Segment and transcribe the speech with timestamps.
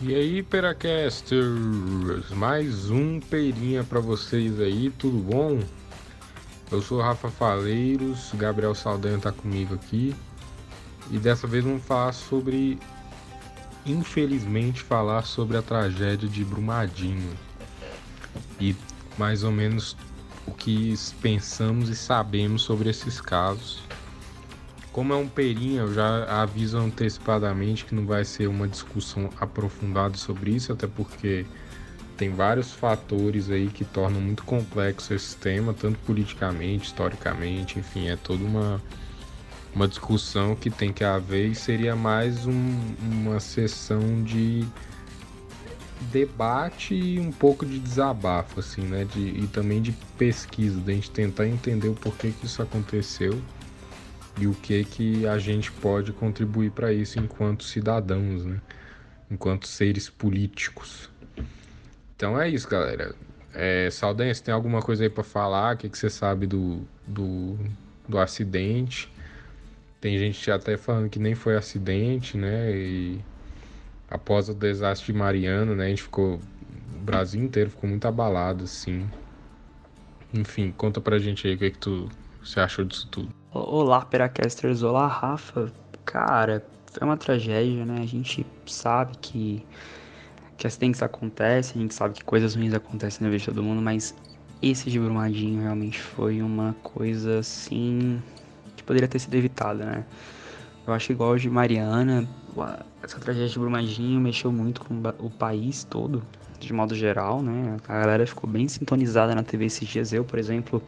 [0.00, 5.60] E aí, Peracasters, mais um peirinha para vocês aí, tudo bom?
[6.70, 10.14] Eu sou Rafa Faleiros, Gabriel Saldanha tá comigo aqui.
[11.10, 12.78] E dessa vez vamos falar sobre
[13.86, 17.32] infelizmente falar sobre a tragédia de Brumadinho.
[18.60, 18.74] E
[19.18, 19.96] mais ou menos
[20.46, 23.82] o que pensamos e sabemos sobre esses casos.
[24.94, 30.16] Como é um perinha, eu já aviso antecipadamente que não vai ser uma discussão aprofundada
[30.16, 31.44] sobre isso, até porque
[32.16, 38.14] tem vários fatores aí que tornam muito complexo esse tema, tanto politicamente, historicamente, enfim, é
[38.14, 38.80] toda uma,
[39.74, 44.64] uma discussão que tem que haver e seria mais um, uma sessão de
[46.02, 49.04] debate e um pouco de desabafo, assim, né?
[49.12, 53.42] De, e também de pesquisa, da gente tentar entender o porquê que isso aconteceu
[54.36, 58.60] e o que que a gente pode contribuir para isso enquanto cidadãos, né?
[59.30, 61.10] Enquanto seres políticos.
[62.16, 63.14] Então é isso, galera.
[63.52, 65.74] É, Saldanha, você tem alguma coisa aí para falar?
[65.74, 67.56] O que, que você sabe do, do,
[68.08, 69.12] do acidente?
[70.00, 72.76] Tem gente até falando que nem foi acidente, né?
[72.76, 73.20] E
[74.10, 75.86] após o desastre de Mariana, né?
[75.86, 76.40] A gente ficou.
[76.94, 79.08] O Brasil inteiro ficou muito abalado, assim.
[80.32, 82.08] Enfim, conta pra gente aí o que, que tu
[82.42, 83.43] você achou disso tudo.
[83.56, 84.82] Olá, Peracasters.
[84.82, 85.72] Olá, Rafa.
[86.04, 86.66] Cara,
[87.00, 88.00] é uma tragédia, né?
[88.02, 89.64] A gente sabe que,
[90.56, 93.80] que acidentes acontecem, a gente sabe que coisas ruins acontecem na vida de todo mundo,
[93.80, 94.12] mas
[94.60, 98.20] esse de Brumadinho realmente foi uma coisa assim
[98.74, 100.04] que poderia ter sido evitada, né?
[100.84, 102.28] Eu acho igual de Mariana,
[103.04, 106.24] essa tragédia de Brumadinho mexeu muito com o país todo,
[106.58, 107.76] de modo geral, né?
[107.86, 110.12] A galera ficou bem sintonizada na TV esses dias.
[110.12, 110.82] Eu, por exemplo,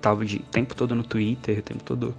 [0.00, 2.14] tava de tempo todo no Twitter, o tempo todo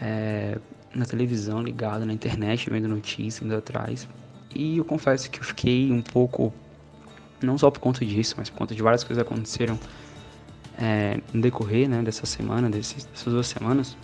[0.00, 0.58] é,
[0.94, 4.08] na televisão, ligado na internet, vendo notícias, indo atrás.
[4.54, 6.52] E eu confesso que eu fiquei um pouco,
[7.42, 9.78] não só por conta disso, mas por conta de várias coisas que aconteceram
[10.78, 13.96] é, no decorrer né, dessa semana, desses, dessas duas semanas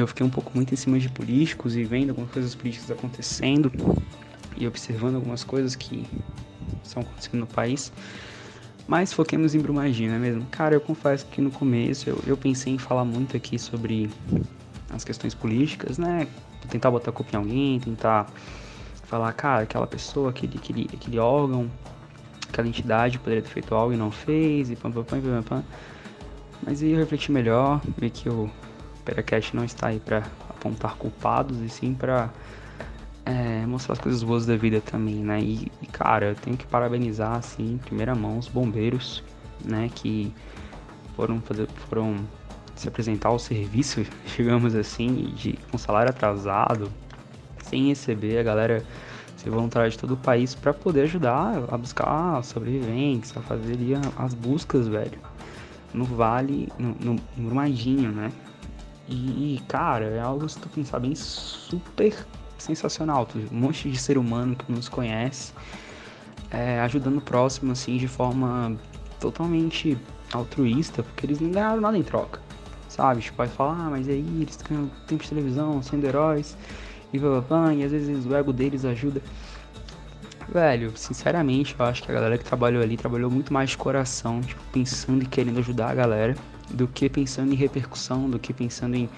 [0.00, 3.72] eu fiquei um pouco muito em cima de políticos e vendo algumas coisas políticas acontecendo
[4.56, 6.06] e observando algumas coisas que
[6.84, 7.92] estão acontecendo no país.
[8.88, 10.46] Mas foquemos em Brumadinho, não é mesmo?
[10.46, 14.10] Cara, eu confesso que no começo eu, eu pensei em falar muito aqui sobre
[14.88, 16.26] as questões políticas, né?
[16.70, 18.26] Tentar botar culpa em alguém, tentar
[19.04, 21.70] falar, cara, aquela pessoa, aquele, aquele, aquele órgão,
[22.48, 25.64] aquela entidade poderia ter feito algo e não fez, e pam pam pam pam pam.
[26.62, 28.50] Mas aí eu refleti melhor, vi que o
[29.04, 32.30] Peracast não está aí para apontar culpados, e sim para
[33.28, 35.38] é, mostrar as coisas boas da vida também, né?
[35.38, 39.22] E, e, cara, eu tenho que parabenizar, assim, em primeira mão, os bombeiros,
[39.62, 39.90] né?
[39.94, 40.32] Que
[41.14, 42.16] foram fazer, foram
[42.74, 44.02] se apresentar ao serviço,
[44.34, 46.90] digamos assim, de, com salário atrasado,
[47.64, 48.82] sem receber a galera
[49.36, 53.76] se voluntária de todo o país para poder ajudar a buscar sobreviventes, a fazer
[54.16, 55.18] as buscas, velho,
[55.92, 58.32] no vale, no, no, no Brumadinho, né?
[59.08, 62.26] E, cara, é algo, se tu pensar bem, super
[62.58, 63.26] sensacional.
[63.50, 65.52] Um monte de ser humano que nos conhece,
[66.50, 68.76] é, ajudando o próximo, assim, de forma
[69.20, 69.96] totalmente
[70.32, 72.40] altruísta, porque eles não ganharam nada em troca,
[72.88, 73.20] sabe?
[73.22, 76.56] Tipo, pode falar, ah, mas aí eles ganham tempo de televisão, sendo heróis,
[77.12, 79.22] e blá, blá, blá, e às vezes o ego deles ajuda.
[80.48, 84.40] Velho, sinceramente, eu acho que a galera que trabalhou ali trabalhou muito mais de coração,
[84.40, 86.34] tipo, pensando e querendo ajudar a galera,
[86.70, 89.10] do que pensando em repercussão, do que pensando em,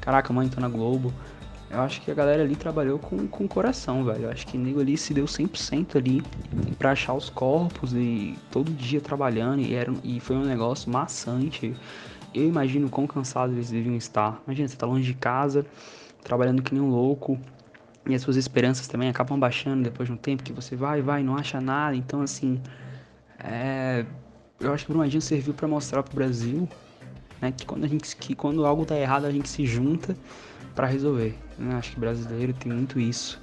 [0.00, 1.12] caraca, mãe, tô na Globo,
[1.74, 4.24] eu acho que a galera ali trabalhou com, com coração, velho.
[4.24, 6.22] Eu acho que o nego ali se deu 100% ali
[6.78, 11.74] pra achar os corpos e todo dia trabalhando e, era, e foi um negócio maçante.
[12.32, 14.40] Eu imagino quão cansados eles deviam estar.
[14.46, 15.66] Imagina, você tá longe de casa,
[16.22, 17.38] trabalhando que nem um louco
[18.06, 21.24] e as suas esperanças também acabam baixando depois de um tempo que você vai, vai,
[21.24, 21.96] não acha nada.
[21.96, 22.60] Então, assim,
[23.42, 24.04] é...
[24.60, 26.68] eu acho que o Brumadinho serviu para mostrar pro Brasil
[27.44, 30.16] né, que quando a gente que quando algo tá errado a gente se junta
[30.74, 31.38] para resolver.
[31.58, 31.74] Né?
[31.74, 33.40] Acho que brasileiro tem muito isso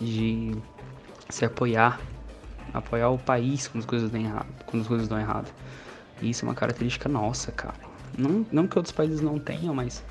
[0.00, 0.54] de
[1.28, 2.00] se apoiar,
[2.72, 5.52] apoiar o país quando as coisas dão errado, quando as coisas dão errado.
[6.20, 7.74] E isso é uma característica nossa, cara.
[8.16, 10.04] Não, não que outros países não tenham, mas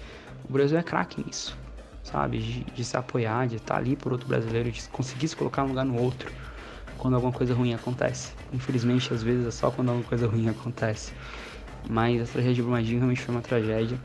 [0.50, 1.58] o Brasil é craque nisso,
[2.04, 2.40] sabe?
[2.40, 5.70] De, de, se apoiar, de estar ali por outro brasileiro, de conseguir se colocar um
[5.70, 6.30] lugar no outro
[6.98, 8.34] quando alguma coisa ruim acontece.
[8.52, 11.14] Infelizmente, às vezes é só quando alguma coisa ruim acontece.
[11.90, 13.98] Mas a tragédia de Brumadinho realmente foi uma tragédia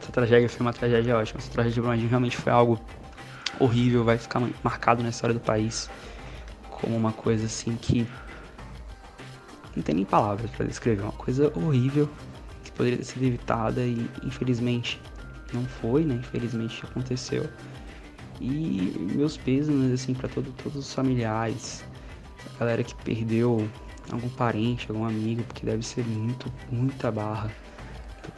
[0.00, 1.38] essa tragédia foi uma tragédia ótima.
[1.38, 2.80] Essa tragédia de Brumadinho realmente foi algo
[3.58, 5.90] horrível, vai ficar marcado na história do país
[6.70, 8.06] como uma coisa assim que
[9.74, 12.08] não tem nem palavras para descrever, uma coisa horrível
[12.64, 15.00] que poderia ter sido evitada e infelizmente
[15.52, 16.14] não foi, né?
[16.14, 17.48] Infelizmente aconteceu.
[18.40, 21.84] E meus pesos, assim, para todo, todos os familiares,
[22.54, 23.68] a galera que perdeu
[24.10, 27.50] algum parente, algum amigo, porque deve ser muito, muita barra.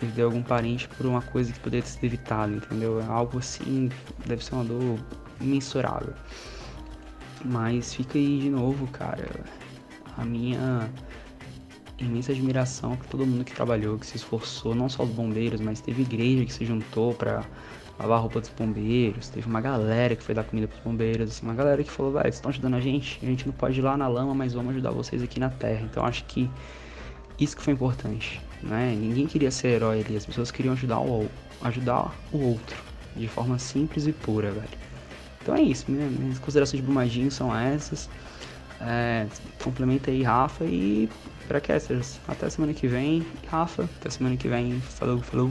[0.01, 3.01] Perder algum parente por uma coisa que poderia ter sido evitada, entendeu?
[3.01, 3.89] É algo assim,
[4.27, 4.99] deve ser uma dor
[5.41, 6.15] imensurável.
[7.45, 9.29] Mas fica aí de novo, cara,
[10.17, 10.91] a minha
[11.99, 15.81] imensa admiração por todo mundo que trabalhou, que se esforçou, não só os bombeiros, mas
[15.81, 17.45] teve igreja que se juntou para
[17.99, 21.47] lavar a roupa dos bombeiros, teve uma galera que foi dar comida pros bombeiros, assim,
[21.47, 23.83] uma galera que falou, vai, vocês estão ajudando a gente, a gente não pode ir
[23.83, 25.83] lá na lama, mas vamos ajudar vocês aqui na terra.
[25.91, 26.51] Então acho que
[27.39, 28.95] isso que foi importante, né?
[28.99, 31.29] Ninguém queria ser herói ali, as pessoas queriam ajudar o,
[31.63, 32.77] ajudar o outro,
[33.17, 34.69] de forma simples e pura, velho.
[35.41, 38.09] Então é isso, minhas considerações de Brumadinho são essas.
[38.81, 39.27] É,
[39.63, 41.09] complementa aí, Rafa, e
[41.47, 42.19] para Casters.
[42.27, 43.85] Até semana que vem, Rafa.
[44.01, 44.81] Até semana que vem.
[44.81, 45.51] Falou, falou.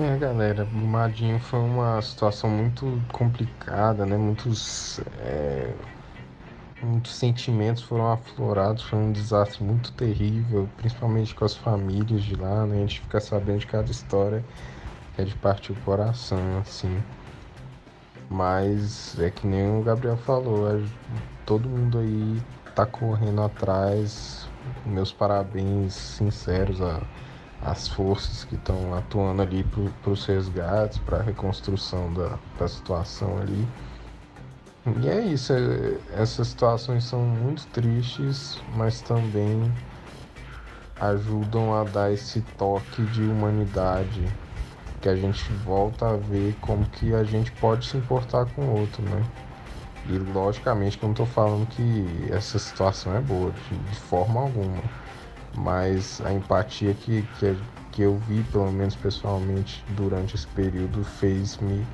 [0.00, 4.16] É, galera, Brumadinho foi uma situação muito complicada, né?
[4.16, 5.74] Muitos, é,
[6.82, 12.64] muitos sentimentos foram aflorados, foi um desastre muito terrível, principalmente com as famílias de lá,
[12.64, 12.76] né?
[12.78, 14.42] A gente fica sabendo de cada história
[15.18, 17.04] é de partir o coração, assim.
[18.30, 20.80] Mas é que nem o Gabriel falou, é,
[21.44, 22.42] todo mundo aí
[22.74, 24.48] tá correndo atrás.
[24.86, 27.02] Meus parabéns sinceros a
[27.62, 29.64] as forças que estão atuando ali
[30.02, 33.68] para os resgates, para a reconstrução da, da situação ali.
[35.02, 39.70] E é isso, é, essas situações são muito tristes, mas também
[40.98, 44.26] ajudam a dar esse toque de humanidade
[45.00, 48.80] que a gente volta a ver como que a gente pode se importar com o
[48.80, 49.22] outro, né?
[50.08, 54.40] E logicamente que eu não estou falando que essa situação é boa, de, de forma
[54.40, 54.82] alguma
[55.54, 57.56] mas a empatia que, que,
[57.92, 61.86] que eu vi, pelo menos pessoalmente, durante esse período, fez-me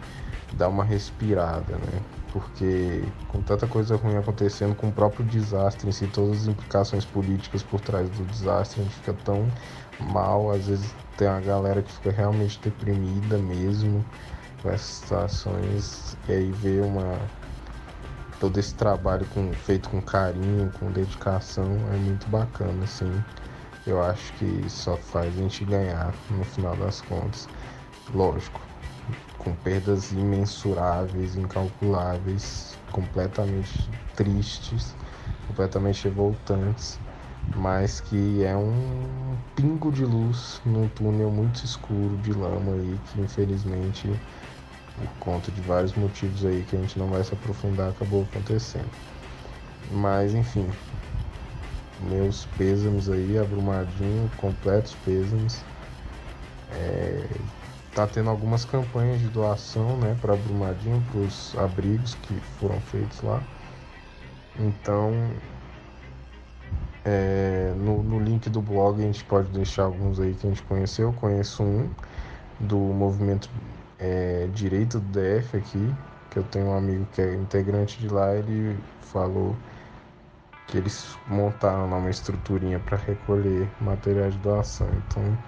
[0.53, 2.03] dar uma respirada, né?
[2.32, 7.05] Porque com tanta coisa ruim acontecendo, com o próprio desastre em si, todas as implicações
[7.05, 9.50] políticas por trás do desastre, a gente fica tão
[9.99, 14.05] mal, às vezes tem uma galera que fica realmente deprimida mesmo
[14.62, 17.19] com essas situações, e aí vê uma
[18.38, 23.23] todo esse trabalho com, feito com carinho, com dedicação, é muito bacana, assim
[23.87, 27.49] eu acho que só faz a gente ganhar no final das contas.
[28.12, 28.61] Lógico,
[29.38, 34.97] com perdas imensuráveis, incalculáveis, completamente tristes,
[35.47, 36.99] completamente revoltantes,
[37.55, 43.21] mas que é um pingo de luz num túnel muito escuro de lama aí que
[43.21, 44.21] infelizmente
[44.96, 48.90] por conta de vários motivos aí que a gente não vai se aprofundar acabou acontecendo.
[49.90, 50.69] Mas enfim,
[52.08, 55.64] meus pêsames aí, abrumadinho, completos pêsames.
[56.72, 57.26] É,
[57.94, 63.22] tá tendo algumas campanhas de doação, né, para Brumadinho, para os abrigos que foram feitos
[63.22, 63.42] lá.
[64.58, 65.31] Então,
[67.04, 70.62] é, no, no, link do blog a gente pode deixar alguns aí que a gente
[70.62, 71.08] conheceu.
[71.08, 71.88] Eu conheço um
[72.60, 73.49] do movimento
[73.98, 75.94] é, direito do DF aqui,
[76.31, 79.56] que eu tenho um amigo que é integrante de lá, ele falou
[80.66, 84.88] que eles montaram uma estruturinha para recolher materiais de doação.
[85.06, 85.38] Então,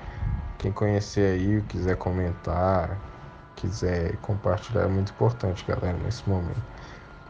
[0.58, 2.96] quem conhecer aí, quiser comentar,
[3.56, 6.62] quiser compartilhar, é muito importante, galera, nesse momento.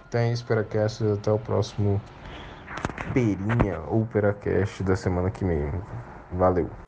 [0.09, 2.01] Então é isso, Peracast, até o próximo
[3.13, 5.71] Perinha ou Peracast da semana que vem.
[6.33, 6.88] Valeu!